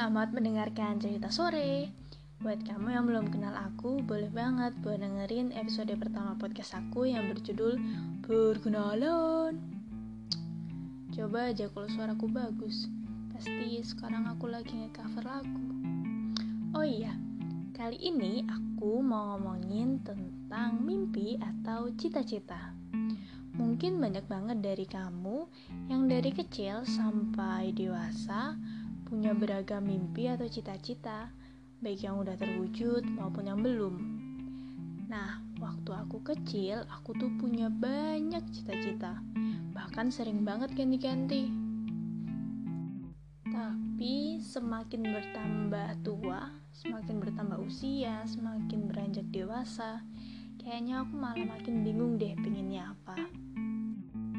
[0.00, 1.92] Selamat mendengarkan cerita sore.
[2.40, 7.28] Buat kamu yang belum kenal aku, boleh banget buat dengerin episode pertama podcast aku yang
[7.28, 7.76] berjudul
[8.24, 9.60] Perkenalan.
[11.12, 12.88] Coba aja kalau suaraku bagus.
[13.36, 15.68] Pasti sekarang aku lagi nge-cover lagu.
[16.72, 17.12] Oh iya,
[17.76, 22.72] kali ini aku mau ngomongin tentang mimpi atau cita-cita.
[23.52, 25.44] Mungkin banyak banget dari kamu
[25.92, 28.56] yang dari kecil sampai dewasa
[29.10, 31.34] punya beragam mimpi atau cita-cita,
[31.82, 33.98] baik yang udah terwujud maupun yang belum.
[35.10, 39.18] Nah, waktu aku kecil, aku tuh punya banyak cita-cita,
[39.74, 41.50] bahkan sering banget ganti-ganti.
[43.50, 50.06] Tapi semakin bertambah tua, semakin bertambah usia, semakin beranjak dewasa,
[50.62, 53.18] kayaknya aku malah makin bingung deh pinginnya apa.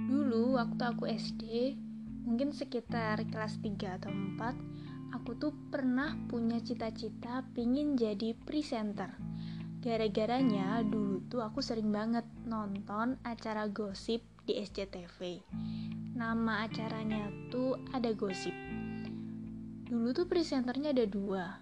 [0.07, 1.75] Dulu waktu aku SD,
[2.31, 9.11] mungkin sekitar kelas 3 atau 4 aku tuh pernah punya cita-cita pingin jadi presenter.
[9.83, 15.43] Gara-garanya dulu tuh aku sering banget nonton acara gosip di SCTV
[16.21, 18.53] nama acaranya tuh ada gosip.
[19.89, 21.59] Dulu tuh presenternya ada dua.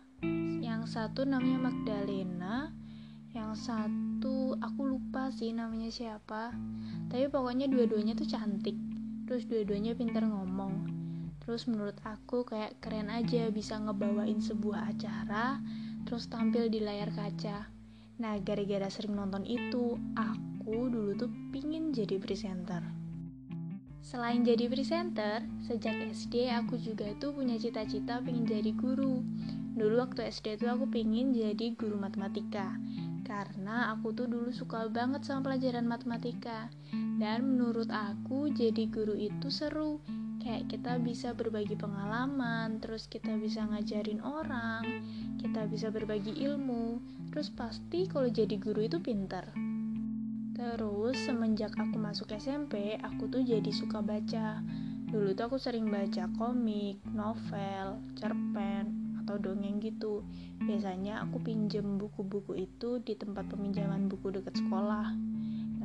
[0.59, 2.69] Yang satu namanya Magdalena
[3.31, 6.51] yang satu aku lupa sih namanya siapa.
[7.07, 8.88] Tapi pokoknya dua-duanya tuh cantik
[9.29, 10.89] terus dua-duanya pintar ngomong.
[11.45, 15.61] Terus menurut aku kayak keren aja bisa ngebawain sebuah acara
[16.09, 17.69] terus tampil di layar kaca.
[18.17, 22.81] Nah gara-gara sering nonton itu aku dulu tuh pingin jadi presenter.
[24.01, 29.21] Selain jadi presenter, sejak SD aku juga tuh punya cita-cita pengen jadi guru.
[29.79, 32.75] Dulu waktu SD tuh aku pengen jadi guru matematika.
[33.23, 36.67] Karena aku tuh dulu suka banget sama pelajaran matematika.
[36.91, 40.03] Dan menurut aku jadi guru itu seru.
[40.43, 44.83] Kayak kita bisa berbagi pengalaman terus kita bisa ngajarin orang
[45.39, 46.99] kita bisa berbagi ilmu.
[47.31, 49.47] Terus pasti kalau jadi guru itu pinter.
[50.59, 54.59] Terus semenjak aku masuk SMP aku tuh jadi suka baca.
[55.07, 60.25] Dulu tuh aku sering baca komik novel cerpen atau dongeng gitu
[60.65, 65.13] biasanya aku pinjem buku-buku itu di tempat peminjaman buku dekat sekolah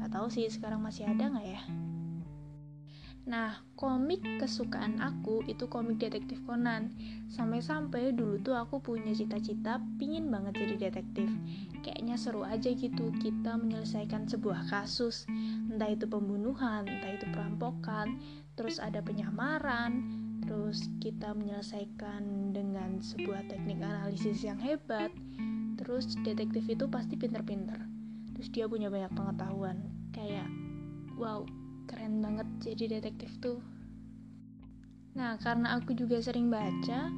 [0.05, 1.65] Gak tahu sih sekarang masih ada nggak ya.
[3.25, 6.93] Nah, komik kesukaan aku itu komik detektif Conan.
[7.33, 11.33] Sampai-sampai dulu tuh aku punya cita-cita pingin banget jadi detektif.
[11.81, 15.25] Kayaknya seru aja gitu kita menyelesaikan sebuah kasus.
[15.73, 18.21] Entah itu pembunuhan, entah itu perampokan,
[18.61, 20.05] terus ada penyamaran,
[20.45, 25.11] terus kita menyelesaikan dengan sebuah teknik analisis yang hebat.
[25.81, 27.77] Terus detektif itu pasti pinter-pinter.
[28.37, 29.83] Terus dia punya banyak pengetahuan.
[30.15, 30.47] Kayak
[31.19, 31.45] wow
[31.91, 33.61] keren banget jadi detektif tuh.
[35.19, 37.11] Nah karena aku juga sering baca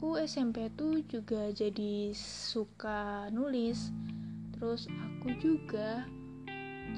[0.00, 3.92] aku SMP tuh juga jadi suka nulis.
[4.56, 6.08] Terus aku juga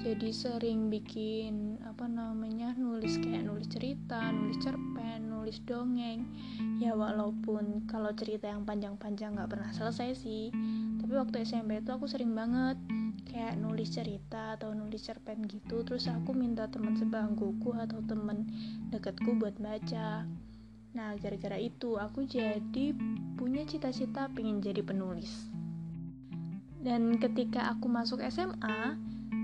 [0.01, 5.03] jadi sering bikin apa namanya nulis kayak nulis cerita nulis cerpen
[5.43, 6.23] nulis dongeng.
[6.79, 10.55] Ya walaupun kalau cerita yang panjang-panjang nggak pernah selesai sih.
[11.03, 12.79] Tapi waktu SMP itu aku sering banget
[13.27, 15.83] kayak nulis cerita atau nulis cerpen gitu.
[15.83, 18.47] Terus aku minta teman sebangkuku atau temen
[18.95, 20.25] deketku buat baca.
[20.95, 22.95] Nah gara-gara itu aku jadi
[23.35, 25.51] punya cita-cita pengen jadi penulis.
[26.83, 28.95] Dan ketika aku masuk SMA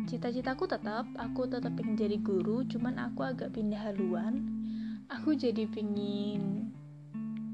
[0.09, 4.41] cita-citaku tetap aku tetap pengen jadi guru cuman aku agak pindah haluan.
[5.13, 6.73] Aku jadi pengen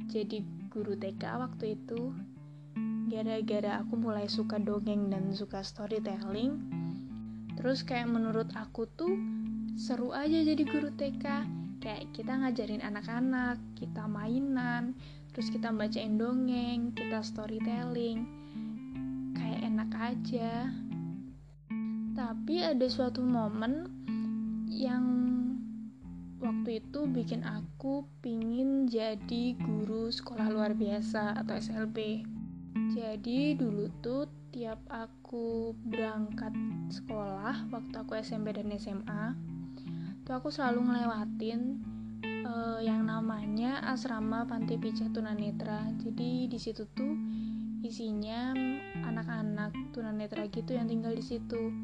[0.07, 2.15] jadi guru TK waktu itu.
[3.11, 6.63] Gara-gara aku mulai suka dongeng dan suka storytelling.
[7.59, 9.19] Terus kayak menurut aku tuh
[9.75, 11.27] seru aja jadi guru TK
[11.83, 14.95] kayak kita ngajarin anak-anak kita mainan
[15.35, 18.31] terus kita bacain dongeng kita storytelling.
[19.35, 20.71] Kayak enak aja
[22.15, 23.91] tapi ada suatu momen
[24.71, 25.05] yang
[26.41, 32.23] waktu itu bikin aku pingin jadi guru sekolah luar biasa atau SLB
[32.95, 36.55] jadi dulu tuh tiap aku berangkat
[36.91, 39.35] sekolah waktu aku SMP dan SMA,
[40.23, 41.83] tuh aku selalu ngelewatin
[42.47, 45.91] uh, yang namanya asrama Panti Pijat Tunanetra.
[45.99, 47.15] Jadi di situ tuh
[47.83, 48.55] isinya
[49.03, 51.75] anak-anak tunanetra gitu yang tinggal di situ.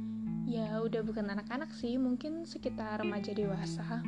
[0.50, 4.02] Ya udah bukan anak-anak sih, mungkin sekitar remaja dewasa.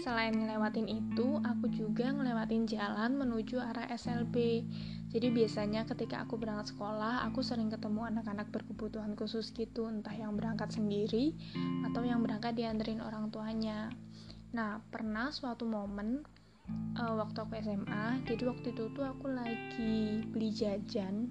[0.00, 4.64] Selain ngelewatin itu, aku juga ngelewatin jalan menuju arah SLB.
[5.12, 10.32] Jadi biasanya ketika aku berangkat sekolah, aku sering ketemu anak-anak berkebutuhan khusus gitu, entah yang
[10.32, 11.36] berangkat sendiri
[11.84, 13.92] atau yang berangkat dianterin orang tuanya.
[14.56, 16.24] Nah, pernah suatu momen
[16.96, 21.30] uh, waktu aku SMA jadi waktu itu tuh aku lagi beli jajan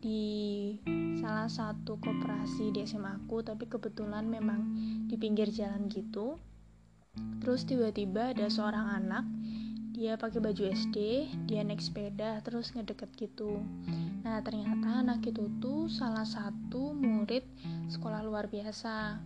[0.00, 0.76] di
[1.18, 4.60] salah satu koperasi di SMA aku tapi kebetulan memang
[5.08, 6.36] di pinggir jalan gitu.
[7.40, 9.24] Terus tiba-tiba ada seorang anak
[9.96, 10.96] dia pakai baju SD
[11.48, 13.64] dia naik sepeda terus ngedeket gitu.
[14.20, 17.42] Nah ternyata anak itu tuh salah satu murid
[17.88, 19.16] sekolah luar biasa.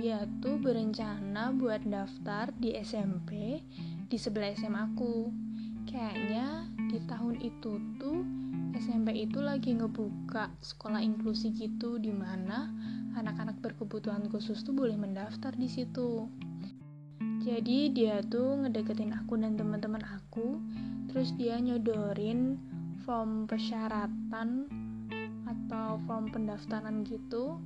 [0.00, 3.60] Dia tuh berencana buat daftar di SMP
[4.08, 5.28] di sebelah SMA aku
[5.84, 8.39] kayaknya di tahun itu tuh
[8.74, 12.70] SMP itu lagi ngebuka sekolah inklusi gitu di mana
[13.18, 16.30] anak-anak berkebutuhan khusus tuh boleh mendaftar di situ.
[17.40, 20.60] Jadi dia tuh ngedeketin aku dan teman-teman aku,
[21.08, 22.60] terus dia nyodorin
[23.02, 24.68] form persyaratan
[25.48, 27.58] atau form pendaftaran gitu.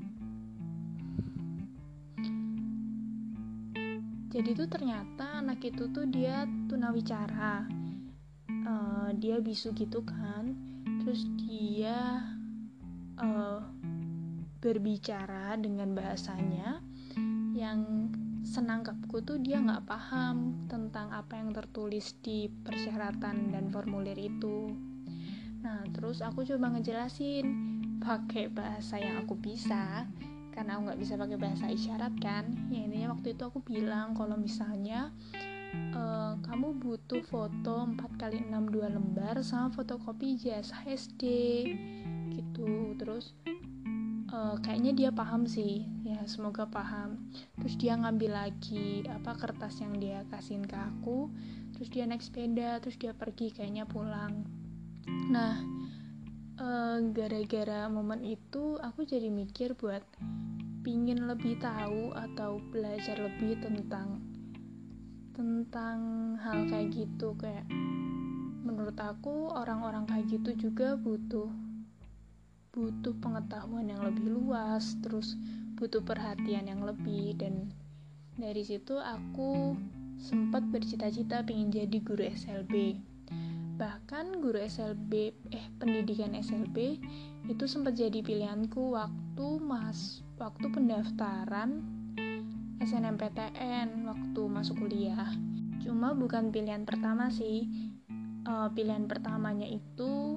[4.35, 7.71] Jadi tuh ternyata anak itu tuh dia tunawicara,
[8.67, 10.44] uh, dia bisu gitu kan
[11.15, 12.27] terus dia
[13.23, 13.63] uh,
[14.59, 16.83] berbicara dengan bahasanya
[17.55, 18.11] yang
[18.43, 24.75] senangkapku tuh dia nggak paham tentang apa yang tertulis di persyaratan dan formulir itu.
[25.63, 27.47] Nah terus aku coba ngejelasin
[28.03, 30.11] pakai bahasa yang aku bisa
[30.51, 32.51] karena aku nggak bisa pakai bahasa isyarat kan.
[32.75, 35.15] Ya intinya waktu itu aku bilang kalau misalnya
[35.95, 41.23] uh, kamu butuh foto 4 kali 6 dua lembar sama fotokopi ijazah SD
[42.35, 42.99] gitu.
[42.99, 43.35] Terus
[44.35, 45.87] uh, kayaknya dia paham sih.
[46.05, 47.31] Ya semoga paham.
[47.59, 51.31] Terus dia ngambil lagi apa kertas yang dia kasihin ke aku.
[51.75, 54.47] Terus dia naik sepeda terus dia pergi kayaknya pulang.
[55.31, 55.59] Nah
[56.61, 60.03] uh, gara-gara momen itu aku jadi mikir buat
[60.85, 64.21] pingin lebih tahu atau belajar lebih tentang
[65.35, 65.99] tentang
[66.41, 67.35] hal kayak gitu.
[67.37, 67.67] Kayak
[68.65, 71.51] menurut aku orang-orang kayak gitu juga butuh
[72.75, 75.39] butuh pengetahuan yang lebih luas terus
[75.77, 77.37] butuh perhatian yang lebih.
[77.37, 77.75] Dan
[78.39, 79.77] dari situ aku
[80.17, 82.97] sempat bercita-cita pengen jadi guru SLB
[83.75, 87.03] bahkan guru SLB eh pendidikan SLB
[87.51, 91.83] itu sempat jadi pilihanku waktu mas waktu pendaftaran
[92.85, 95.33] SNMPTN waktu masuk kuliah.
[95.81, 97.65] Cuma bukan pilihan pertama sih.
[98.45, 100.37] Uh, pilihan pertamanya itu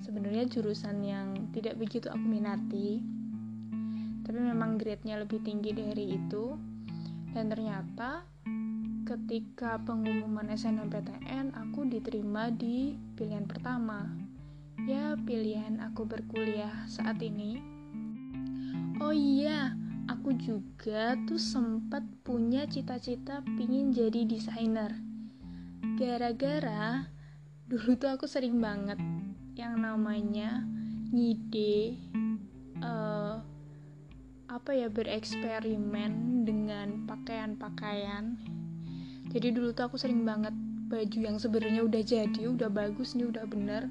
[0.00, 3.04] sebenarnya jurusan yang tidak begitu aku minati.
[4.24, 6.56] Tapi memang grade-nya lebih tinggi dari itu.
[7.36, 8.24] Dan ternyata
[9.04, 14.08] ketika pengumuman SNMPTN aku diterima di pilihan pertama.
[14.88, 17.60] Ya, pilihan aku berkuliah saat ini.
[18.96, 19.76] Oh iya,
[20.06, 24.94] aku juga tuh sempat punya cita-cita pingin jadi desainer.
[25.98, 27.10] Gara-gara
[27.66, 28.98] dulu tuh aku sering banget
[29.58, 30.62] yang namanya
[31.10, 31.98] ngide
[32.82, 33.42] uh,
[34.46, 38.38] apa ya bereksperimen dengan pakaian-pakaian.
[39.30, 40.54] Jadi dulu tuh aku sering banget
[40.86, 43.90] baju yang sebenarnya udah jadi udah bagus nih udah bener.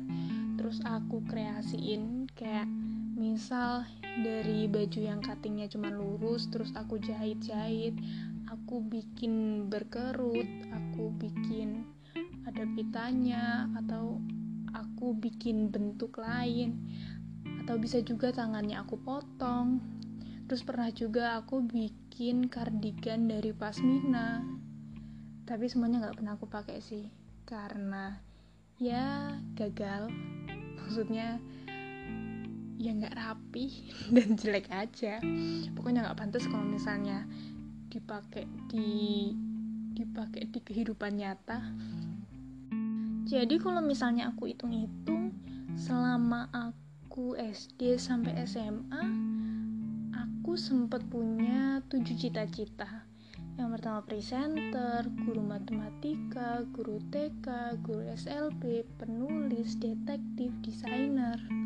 [0.55, 2.71] Terus aku kreasiin kayak
[3.19, 3.83] misal
[4.21, 7.95] dari baju yang cuttingnya cuma lurus terus aku jahit-jahit
[8.47, 11.83] aku bikin berkerut aku bikin
[12.45, 14.21] ada pitanya atau
[14.75, 16.77] aku bikin bentuk lain
[17.65, 19.81] atau bisa juga tangannya aku potong.
[20.45, 24.45] Terus pernah juga aku bikin kardigan dari pasmina
[25.45, 27.05] tapi semuanya nggak pernah aku pakai sih
[27.45, 28.17] karena
[28.77, 30.13] ya gagal.
[30.77, 31.41] Maksudnya
[32.85, 33.65] ya nggak rapi
[34.15, 35.17] dan jelek aja.
[35.73, 37.25] Pokoknya nggak pantas kalau misalnya
[37.89, 39.33] dipakai di
[39.95, 41.59] dipakai di kehidupan nyata.
[43.25, 45.33] Jadi kalau misalnya aku hitung-hitung
[45.73, 49.01] selama aku SD sampai SMA
[50.45, 53.09] aku sempat punya tujuh cita-cita.
[53.57, 61.64] Yang pertama presenter, guru matematika, guru TK, guru SLB, penulis, detektif, desainer.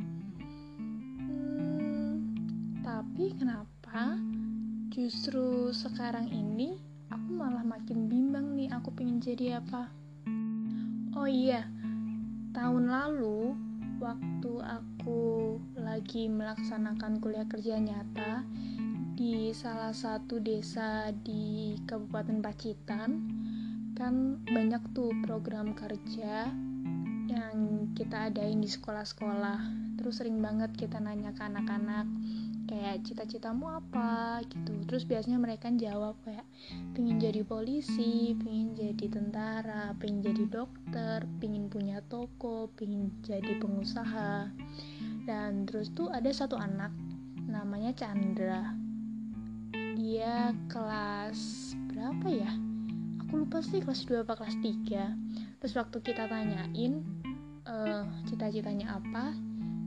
[2.79, 4.15] Tapi kenapa
[4.89, 6.79] justru sekarang ini
[7.11, 9.91] aku malah makin bimbang nih aku pengen jadi apa?
[11.17, 11.67] Oh iya,
[12.55, 13.55] tahun lalu
[13.99, 18.47] waktu aku lagi melaksanakan kuliah kerja nyata
[19.19, 23.09] di salah satu desa di Kabupaten Pacitan
[23.99, 26.47] kan banyak tuh program kerja
[27.27, 32.07] yang kita adain di sekolah-sekolah terus sering banget kita nanya ke anak-anak
[32.71, 34.39] kayak cita-citamu apa?
[34.47, 34.79] gitu.
[34.87, 36.47] Terus biasanya mereka jawab kayak
[36.95, 44.47] pengen jadi polisi pengen jadi tentara pengen jadi dokter pengen punya toko pengen jadi pengusaha.
[45.27, 46.95] Dan terus tuh ada satu anak
[47.43, 48.71] namanya Chandra.
[49.99, 52.51] Dia kelas berapa ya?
[53.27, 57.03] Aku lupa sih kelas 2 apa kelas 3 terus waktu kita tanyain
[57.67, 59.35] uh, cita-citanya apa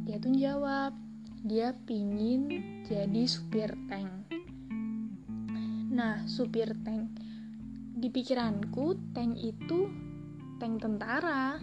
[0.02, 0.98] dia tuh jawab
[1.46, 2.50] dia pingin
[2.82, 4.30] jadi supir tank.
[5.94, 7.06] Nah supir tank
[7.94, 9.86] di pikiranku tank itu
[10.58, 11.54] tank tentara.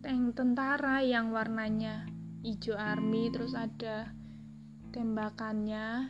[0.00, 2.08] Tank tentara yang warnanya
[2.40, 4.08] hijau army terus ada
[4.96, 6.08] tembakannya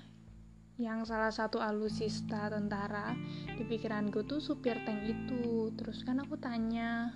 [0.78, 3.18] yang salah satu alusista tentara.
[3.58, 5.74] Di pikiranku tuh supir tank itu.
[5.74, 7.10] Terus kan aku tanya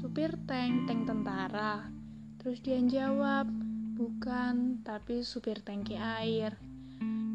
[0.00, 2.05] supir tank tank tentara
[2.46, 3.50] Terus dia jawab,
[3.98, 6.54] bukan, tapi supir tangki air.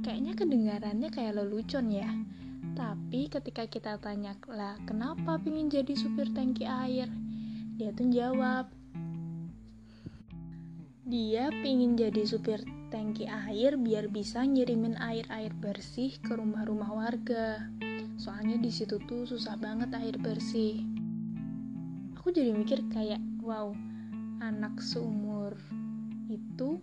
[0.07, 2.07] Kayaknya kedengarannya kayak lelucon ya.
[2.79, 7.11] Tapi ketika kita tanya lah, kenapa pingin jadi supir tangki air?
[7.75, 8.71] Dia tuh jawab,
[11.03, 17.67] dia pingin jadi supir tangki air biar bisa ngirimin air-air bersih ke rumah-rumah warga.
[18.15, 20.79] Soalnya di situ tuh susah banget air bersih.
[22.15, 23.75] Aku jadi mikir kayak, wow,
[24.41, 25.53] anak seumur
[26.27, 26.81] itu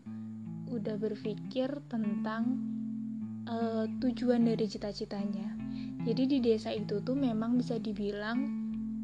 [0.70, 2.62] udah berpikir tentang
[3.50, 5.58] uh, tujuan dari cita-citanya.
[6.06, 8.38] Jadi di desa itu tuh memang bisa dibilang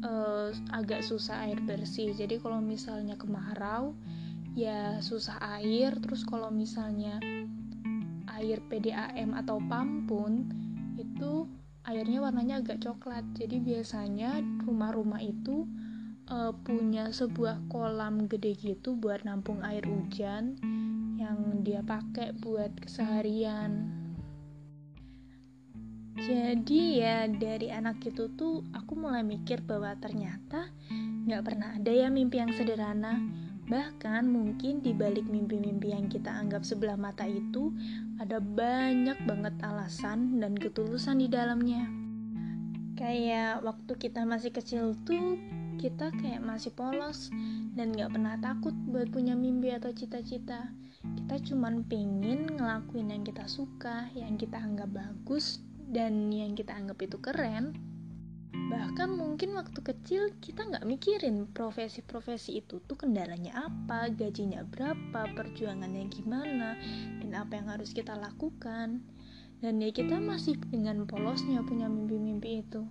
[0.01, 2.15] uh, agak susah air bersih.
[2.15, 3.91] Jadi kalau misalnya kemarau
[4.55, 5.91] ya susah air.
[5.99, 7.19] Terus kalau misalnya
[8.39, 10.47] air PDAM atau pampun
[10.95, 11.49] itu
[11.83, 13.25] airnya warnanya agak coklat.
[13.35, 15.67] Jadi biasanya rumah-rumah itu
[16.29, 20.57] uh, punya sebuah kolam gede gitu buat nampung air hujan
[21.17, 24.03] yang dia pakai buat keseharian.
[26.15, 30.71] Jadi ya dari anak itu tuh aku mulai mikir bahwa ternyata
[31.27, 33.19] nggak pernah ada ya mimpi yang sederhana.
[33.65, 37.73] Bahkan mungkin di balik mimpi-mimpi yang kita anggap sebelah mata itu
[38.21, 41.89] ada banyak banget alasan dan ketulusan di dalamnya.
[42.95, 45.35] Kayak waktu kita masih kecil tuh
[45.75, 47.29] kita kayak masih polos
[47.75, 50.71] dan gak pernah takut buat punya mimpi atau cita-cita.
[51.03, 56.97] Kita cuman pengen ngelakuin yang kita suka yang kita anggap bagus dan yang kita anggap
[57.03, 57.77] itu keren.
[58.55, 66.09] Bahkan mungkin waktu kecil kita nggak mikirin profesi-profesi itu tuh kendalanya apa gajinya berapa perjuangannya
[66.09, 66.73] gimana
[67.21, 69.05] dan apa yang harus kita lakukan.
[69.61, 72.83] Dan ya kita masih dengan polosnya punya mimpi-mimpi itu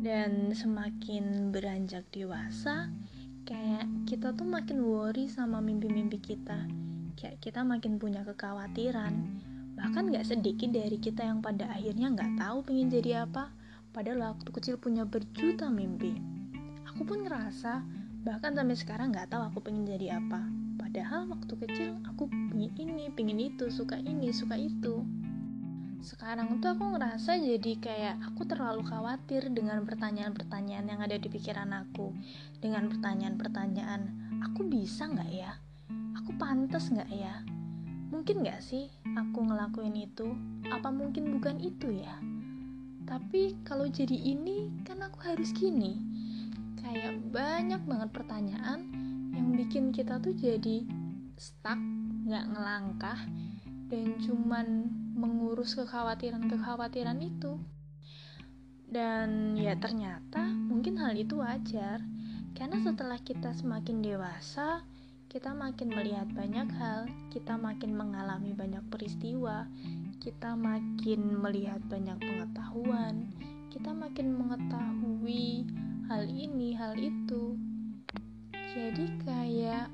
[0.00, 2.88] dan semakin beranjak dewasa
[3.44, 6.64] kayak kita tuh makin worry sama mimpi-mimpi kita.
[7.20, 9.12] Kayak kita makin punya kekhawatiran.
[9.76, 13.52] Bahkan gak sedikit dari kita yang pada akhirnya gak tahu pengen jadi apa.
[13.92, 16.16] Padahal waktu kecil punya berjuta mimpi.
[16.88, 17.84] Aku pun ngerasa
[18.24, 20.48] bahkan sampai sekarang gak tahu aku pengen jadi apa.
[20.80, 25.04] Padahal waktu kecil aku pengen ini pengen itu suka ini suka itu
[26.10, 31.70] sekarang tuh aku ngerasa jadi kayak aku terlalu khawatir dengan pertanyaan-pertanyaan yang ada di pikiran
[31.70, 32.10] aku.
[32.58, 34.10] Dengan pertanyaan-pertanyaan
[34.42, 35.54] aku bisa nggak ya?
[36.18, 37.46] Aku pantas nggak ya?
[38.10, 40.34] Mungkin nggak sih aku ngelakuin itu?
[40.66, 42.18] Apa mungkin bukan itu ya?
[43.06, 45.94] Tapi kalau jadi ini kan aku harus gini.
[46.82, 48.82] Kayak banyak banget pertanyaan
[49.30, 50.82] yang bikin kita tuh jadi
[51.38, 51.78] stuck
[52.26, 53.20] nggak ngelangkah
[53.90, 54.90] dan cuman
[55.20, 57.60] mengurus kekhawatiran-kekhawatiran itu.
[58.90, 62.02] Dan ya ternyata mungkin hal itu wajar,
[62.56, 64.82] karena setelah kita semakin dewasa,
[65.30, 69.70] kita makin melihat banyak hal, kita makin mengalami banyak peristiwa,
[70.18, 73.30] kita makin melihat banyak pengetahuan,
[73.70, 75.70] kita makin mengetahui
[76.10, 77.54] hal ini, hal itu.
[78.74, 79.86] Jadi kayak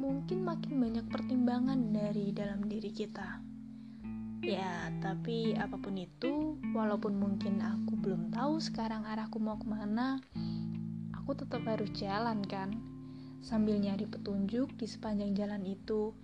[0.00, 3.44] mungkin makin banyak pertimbangan dari dalam diri kita.
[4.38, 10.22] Ya, tapi apa pun itu, walaupun mungkin aku belum tahu sekarang arahku mau ke mana,
[11.10, 12.70] aku tetap harus jalan kan,
[13.42, 16.14] sambil nyari petunjuk di sepanjang jalan itu.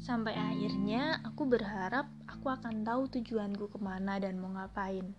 [0.00, 5.12] Sampai akhirnya aku berharap aku akan tahu tujuanku ke mana dan mau ngapain.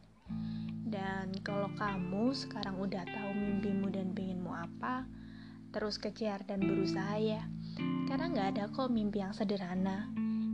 [0.89, 5.05] Dan kalau kamu sekarang udah tahu mimpimu dan pengenmu apa,
[5.69, 7.45] terus kejar dan berusaha ya.
[8.09, 10.09] Karena nggak ada kok mimpi yang sederhana,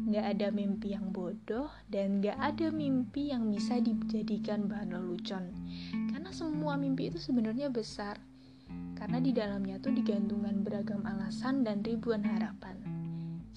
[0.05, 5.49] nggak ada mimpi yang bodoh, dan nggak ada mimpi yang bisa dijadikan bahan lelucon.
[6.13, 8.21] Karena semua mimpi itu sebenarnya besar,
[8.95, 12.77] karena di dalamnya tuh digantungkan beragam alasan dan ribuan harapan.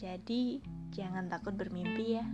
[0.00, 0.64] Jadi,
[0.96, 2.26] jangan takut bermimpi ya.